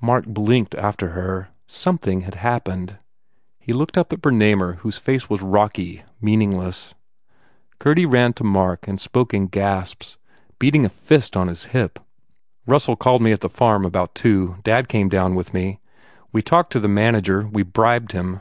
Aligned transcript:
Mark 0.00 0.24
blinked 0.24 0.74
after 0.76 1.08
her. 1.10 1.48
Something 1.66 2.22
had 2.22 2.36
happened. 2.36 2.96
He 3.60 3.74
looked 3.74 3.98
up 3.98 4.14
at 4.14 4.22
Bernamer 4.22 4.76
whose 4.78 4.96
face 4.96 5.28
was 5.28 5.42
rocky, 5.42 6.02
meaningless. 6.22 6.94
Gurdy 7.78 8.06
ran 8.06 8.32
to 8.32 8.44
Mark 8.44 8.88
and 8.88 8.98
spoke 8.98 9.34
in 9.34 9.46
gasps, 9.46 10.16
beating 10.58 10.86
a 10.86 10.88
fist 10.88 11.36
on 11.36 11.48
his 11.48 11.64
hip. 11.76 11.98
"Russell 12.66 12.96
called 12.96 13.20
me 13.20 13.30
at 13.30 13.40
the 13.42 13.50
farm 13.50 13.84
about 13.84 14.14
two 14.14 14.56
Dad 14.62 14.90
went 14.90 15.12
down 15.12 15.34
with 15.34 15.52
me. 15.52 15.80
We 16.32 16.40
talked 16.40 16.72
to 16.72 16.80
the 16.80 16.88
man 16.88 17.14
ager 17.16 17.46
We 17.46 17.62
bribed 17.62 18.12
him. 18.12 18.40